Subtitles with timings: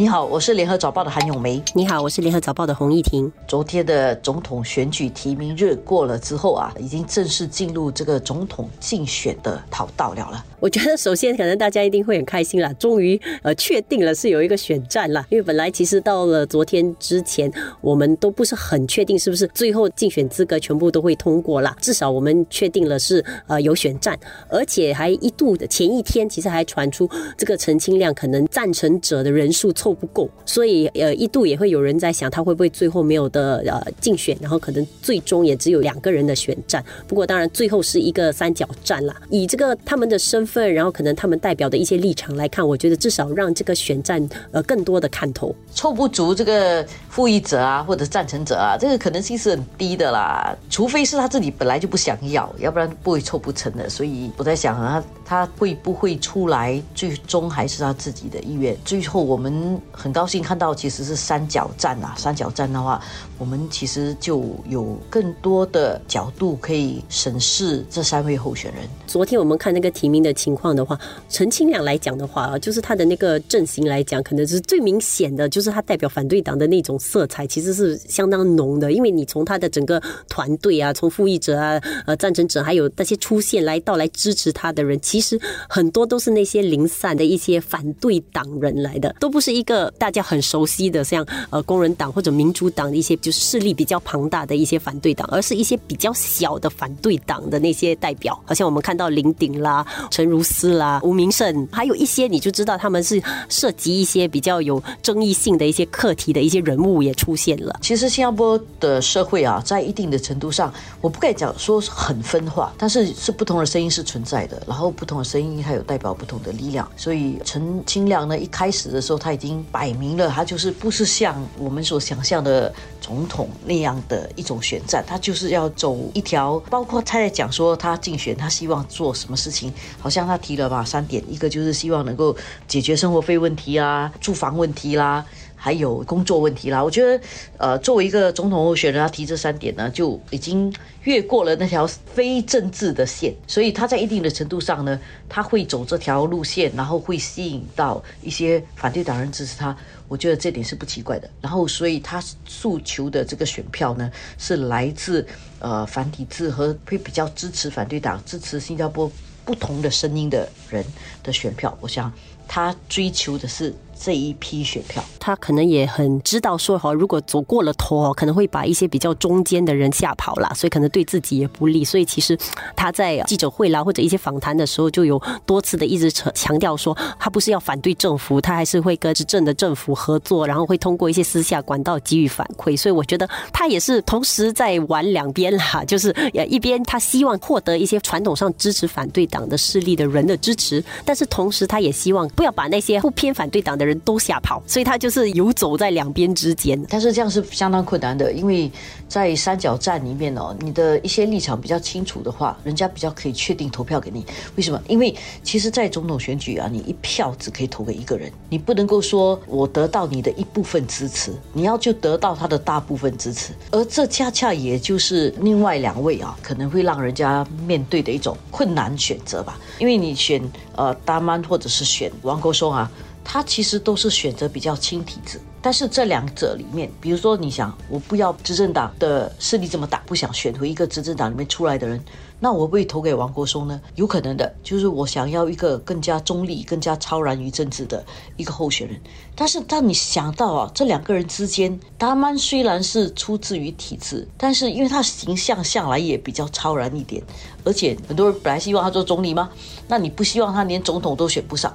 [0.00, 1.60] 你好，我是联合早报的韩永梅。
[1.74, 3.32] 你好，我是联合早报的洪艺婷。
[3.48, 10.44] 昨天的总统选举提名日过了之后啊，已经正式进入这个总统竞选的跑道了了。
[10.60, 15.26] 我觉得首先可能大家一定会很开心啦，终于呃确定了是有一个选战啦。
[15.30, 21.76] 因为本来其实到了昨天之前，我们都不是很确定是不是最后竞选资格全部都会通过啦。
[21.80, 24.16] 至少我们确定了是呃有选战，
[24.48, 36.84] 而且还一度的前一天其实还传出这个陈清亮可能赞成者的人数凑不够，所以呃一度也会有人在想他会不会最后没有的呃竞选，然后可能最终也只有两个人的选战。
[37.06, 40.48] 不过当然最后是一个三角战啦，以这个他们的身。
[40.48, 45.54] 份，然后可能他们代表的一些立场来看，我觉得至少让这个选战呃更多的看头。
[45.74, 50.56] 凑不足这个负议者啊，或者赞成者啊，这个可能性是很低的啦。
[50.70, 53.90] 除非是他自己本来就不想要，要不然不会凑不成的。
[53.90, 58.74] 所以我在想啊，他会不会出来，最终还是他自己的意愿。
[58.86, 62.14] 最后我们很高兴看到，其实是三角站啊。
[62.16, 63.02] 三角站的话，
[63.36, 68.84] 我们其实就有更多的角度可以审视这三位候选人。
[69.06, 70.32] 昨天我们看那个提名的。
[70.38, 70.96] 情况的话，
[71.28, 78.92] 陈清亮来讲的话啊，就是他的那个阵型来讲，可能是最明显的，就是他代表反对党的那种色彩，其实是相当浓的。
[78.92, 100.28] 因为你从他的整个团队啊，从复议者啊、呃赞成者，还有那些出现来到来支持他的人，其实很多都是那些零散的一些反对党人来的，都不是一个大家很熟悉的，像呃工人党或者民主党的一些就是势力比较庞大的一些反对党，而是一些比较小的反对党的那些代表，好像我们看到林鼎啦、陈。
[100.28, 107.74] 如思啦，吴明胜，还有一些你就知道他们是涉及一些比较有争议性的一些课题的一些人物也出现了。
[107.80, 116.86] 其实新加坡的社会啊，在一定的程度上，我不该讲说很分化，但是是不同的声音是存在的，然后不同的声音还有代表不同的力量。
[116.94, 130.28] 所以陈清亮呢，一开始的时候他已经摆明了，他就是不是像我们所想象的总统那样的一种选战，他就是要走一条，包括他在讲说他竞选，他希望做什么事情，好像。
[130.28, 135.24] 他提了吧，三点，一个就是希望能够解决生活费问题啊、住房问题啦，
[135.58, 136.82] 还有工作问题啦。
[136.82, 137.20] 我觉得，
[137.58, 143.34] 呃，作为一个总统候选人，他提这三点呢，就已经越过了那条非政治的线。
[143.48, 144.98] 所以他在一定的程度上呢，
[145.28, 149.76] 他会走这条路线，然后会吸引到一些反对党人支持他。
[150.06, 151.28] 我觉得这点是不奇怪的。
[151.42, 155.26] 然后，所以他诉求的这个选票呢，是来自
[155.58, 159.10] 呃繁体字和会比较支持反对党、支持新加坡。
[159.44, 160.84] 不同的声音的人
[161.22, 162.12] 的选票，我想
[162.46, 163.74] 他追求的是。
[164.00, 171.84] 这一批选票，他可能也很知道说哈，如果走过了头哦，可能会把一些比较中间的人吓跑了，所以可能对自己也不利。
[171.84, 172.38] 所以其实
[172.76, 182.76] 他在记者会啦或者一些访谈的时候，就有多次的一直强调说，他不是要反对政府，他还是会跟执政的政府合作，然后会通过一些私下管道给予反馈。
[182.76, 186.14] 所以我觉得他也是同时在玩两边啦，就是
[186.48, 193.87] 一边他希望获得一些传统上支持反对党的势力的人的支持，但是同时他也希望不要把那些不偏反对党的。
[193.88, 196.80] 人都吓跑，所以他就是游走在两边之间。
[196.88, 198.70] 但是这样是相当困难的，因为
[199.08, 204.24] 在三角站里面哦，你的一些立场比较清楚的话，人家比较可以确定投票给你。
[204.56, 204.80] 为什么？
[204.86, 213.52] 因为其实，在总统选举啊，你一票只可以投给一个人，你不能够说我得到你的一部分支持，你要就得到他的大部分支持。
[213.70, 219.58] 而这恰恰也就是另外两位啊，可能会让人家面对的一种困难选择吧。
[219.78, 220.42] 因为你选
[220.76, 222.90] 呃大曼或者是选王国松啊。
[223.30, 232.02] 他其实都是选择比较轻体制，但是这两者里面，比如说你想，我不要执政党的势力这么大，不想选回一个执政党里面出来的人，
[232.40, 233.78] 那我会投给王国松呢？
[233.96, 238.02] 有可能的，就是我想要一个更加中立、更加超然于政治的
[238.38, 238.98] 一个候选人。
[239.36, 247.22] 但是当你想到啊，这两个人之间，达曼虽然是出自于体制，但是因为他形象向来也比较超然一点，
[247.62, 249.50] 而且很多人本来希望他做总理吗？
[249.86, 251.70] 那你不希望他连总统都选不上？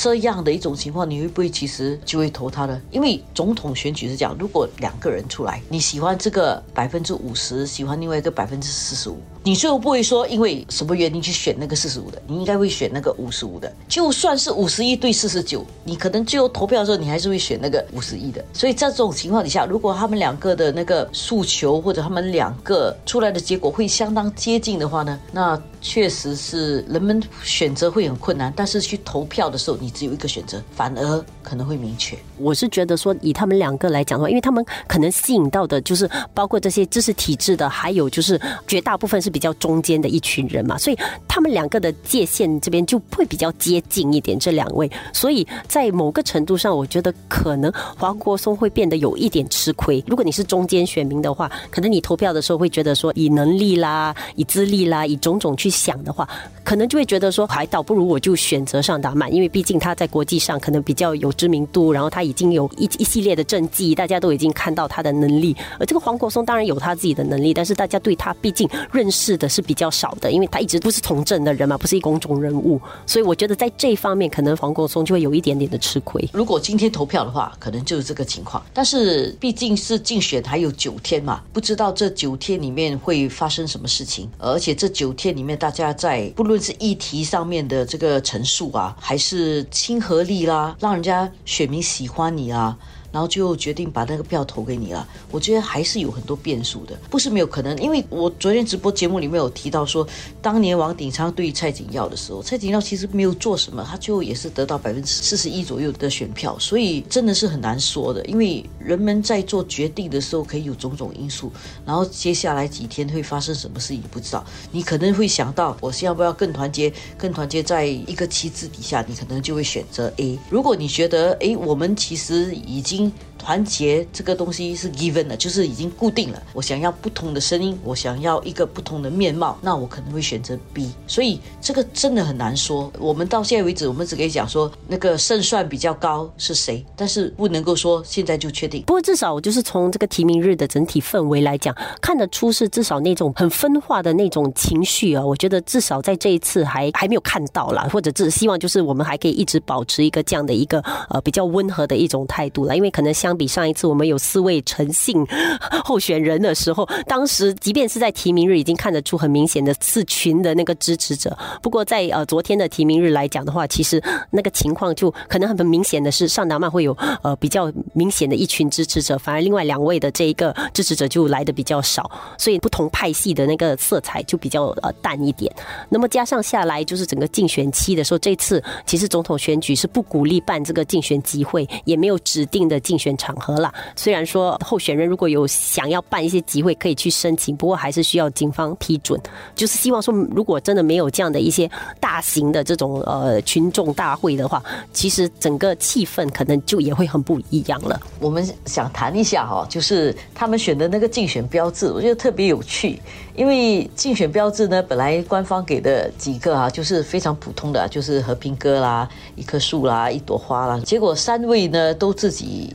[0.00, 2.80] 这样的一种情况，你会不会其实就会投他呢？
[2.92, 13.70] 因为总统选举是这样，如果两个人出来，你喜欢这个百分之五十，喜欢另外一个百分之四十五，你最后不会说因为什么原因去选那个四十五的，你应该会选那个五十五的。
[13.88, 18.42] 就算是五十一对四十九，你可能最后投票的时候，你还是会选那个五十一的。
[18.52, 28.50] 所以在这种情况底下，如果他们两个的那个诉求或者他们两个出来的结果会相当接近的话呢，那确实是人们选择会很困难。
[28.56, 29.92] 但是去投票的时候，你。
[29.98, 32.16] 只有一个选择，反而可能会明确。
[32.36, 40.96] 我是觉得说，以他们两个来讲的话，因为他们可能吸引到的就是包括这些知识体制的，还有就是绝大部分是是比较中间的一群人嘛，所以
[41.28, 44.38] 他们两个的界限这边就会比较接近一点。
[44.38, 50.02] 这两位，所以在某个程度上，我觉得可能黄国松会变得有一点吃亏。
[50.06, 56.26] 如果你是中间选民的话，可能你投票的时候会觉得说，以能力啦、以资历啦、以种种去想的话，
[56.64, 65.54] 可能就会觉得说，还倒不如我就选择上达曼，因为毕竟他在国际上可能比较有知名度，然后他已经有一一系列的政绩，大家都已经看到他的能力。
[65.80, 76.26] 而这个黄国松当然有他自己的能力，但是大家对他毕竟认识是的是比较少的，因为他一直不是从政的人嘛，不是一公众人物，所以我觉得在这方面，可能黄国松就会有一点点的吃亏。
[76.32, 78.62] 如果今天投票的话，可能就是这个情况。
[78.72, 92.78] 但是毕竟是竞选还有九天嘛，不知道这九天里面会发生什么事情，而且这九天里面，大家在不论是议题上面的这个陈述啊，还是亲和力啦，让人家选民喜欢你啊。
[93.12, 95.06] 然后就决定把那个票投给你了。
[95.30, 97.76] 我觉得还是有很多变数的，不是没有可能。
[97.78, 100.06] 因为我昨天直播节目里面有提到说，
[100.40, 106.58] 当年王鼎昌对蔡景耀的时候，蔡景耀其实没有做什么，他最后也是得到百分之四十一左右的选票。
[106.58, 111.52] 所以真的是很难说的，因为人们在做决定的时候可以有种种因素，
[111.84, 114.44] 然后接下来几天会发生什么事也不知道。
[114.72, 116.92] 你可能会想到，我是要不要更团结？
[117.16, 120.38] 更团结在一个旗帜底下，你可能就会选择 A。
[120.48, 122.97] 如果你觉得，哎，我们其实已经
[123.38, 126.42] 团结这个东西是 given 的，就是已经固定了。
[126.52, 130.90] 我想要不同的声音，我想要一个不同的面貌，那我可能会选择 B。
[131.06, 132.92] 所以这个真的很难说。
[132.98, 138.82] 我们到现在为止，我们只可以讲说那个胜算比较高是谁，但是不能够说现在就确定。
[138.82, 145.24] 不过至少我就是从这个提名日的整体氛围来讲，看得出是至少那种很分化的那种情绪啊。
[145.24, 152.87] 我觉得至少在这一次还还没有看到啦，或者只希望就是我们还可以一直保持一个这样的一个呃比较温和的一种态度了，因为。
[152.90, 155.26] 可能相比上一次我们有四位诚信
[155.84, 161.36] 候选人的时候，当时即便是在提名日已经看得出很明显的四群的那个支持者。
[161.62, 175.52] 不过在呃昨天的提名日来讲的话，其实那个情况就可能很明显的是，上达曼会有呃比较明显的一群支持者，反而另外两位的这一个支持者就来的比较少，所以不同派系的那个色彩就比较呃淡一点。
[175.90, 182.77] 那么加上下来就是整个竞选期的时候，这次其实总统选举是不鼓励办这个竞选集会，也没有指定的。
[182.80, 189.20] 竞选场合了，虽然说候选人如果有想要办一些集会，可以去申请，不过还是需要警方批准。
[189.54, 191.70] 就是希望说，如果真的没有这样的一些
[192.00, 198.00] 大型的这种呃群众大会的话，其实整个气氛可能就也会很不一样了。
[198.20, 203.00] 我们想谈一下哈，就是他们选的那个竞选标志，我觉得特别有趣。
[203.34, 210.80] 因为竞选标志呢，本来官方给的几个啊，就是非常普通的，就是和平鸽啦、一棵树啦、一朵花啦。
[210.84, 212.67] 结果三位呢都自己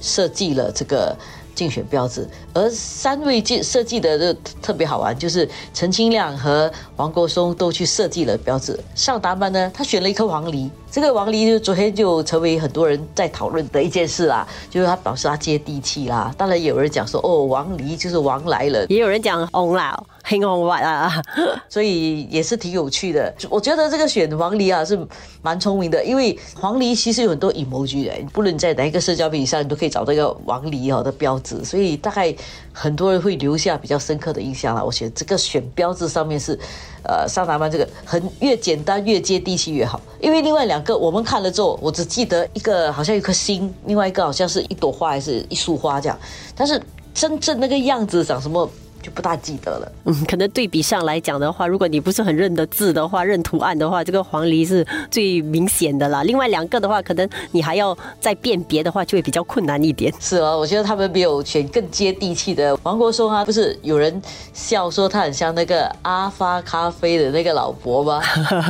[0.00, 1.16] 设计了这个
[1.60, 8.80] 竞选标志，而三位计设计的就特别好玩，就是陈清亮和王国松都去设计了标志。
[8.94, 10.70] 上达班呢，他选了一颗黄梨。
[10.90, 16.34] 这个王梨就昨天就成为很多人在讨论的一件事啦，就是他表示他接地气啦。
[16.36, 21.22] 当然也有人讲说，哦，王梨就是王来了，也有人讲红啦，很红哇啊，
[21.68, 23.32] 所以也是挺有趣的。
[23.48, 24.98] 我觉得这个选王鹂啊是
[25.42, 32.34] 蛮聪明的，因为黄梨其实有很多 emoji 的，不论在哪一个社交媒体上，你都可以找到一个王鹂哦的标志，所以大概
[32.72, 34.84] 很多人会留下比较深刻的印象了。
[34.84, 36.58] 我觉得这个选标志上面是。
[37.02, 46.18] 呃，沙达曼这个很越简单越接地气越好，因为另外两个我们看了之后，我只记得一个好像一颗星，另外一个好像是一朵花还是一束花这样，
[46.54, 46.80] 但是
[47.14, 48.70] 真正那个样子长什么？
[49.02, 49.92] 就不大记得了。
[50.04, 56.22] 嗯，可能对比上来讲的话，如果你不是很认得字的话，认图案的话，这个黄鹂是最明显的啦。
[56.22, 60.12] 另外两个的话，可能你还要再辨别的话，就会比较困难一点。
[60.20, 62.76] 是啊，我觉得他们没有选更接地气的。
[62.82, 64.20] 王国松啊，不是有人
[64.52, 68.20] 笑说他很像那个阿发咖啡的那个老伯吗？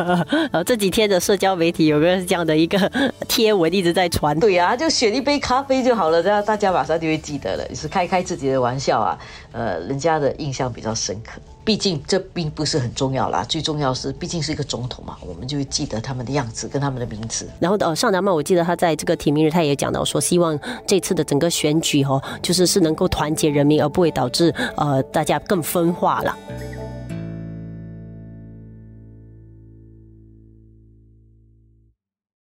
[0.52, 2.78] 呃，这几天的社交媒体有个这样的一个
[3.26, 4.38] 贴文一直在传。
[4.38, 7.74] 对啊，就选一杯咖啡就好了，这样大家马上就会记得了。
[7.74, 9.18] 是开开自己的玩笑啊，
[9.50, 10.19] 呃，人家。
[10.20, 13.44] 的印象比较深刻，毕竟这并不是很重要啦。
[13.48, 17.48] 最重要是，毕竟是一个总统嘛，我们就会记得他们的样子跟他们的名字。
[17.58, 26.36] 然后呃，上达茂，我记得他在这个提名日，他也讲到说，希望这次的整个选举哦，就是是能够团结人民，而不会导致呃大家更分化了。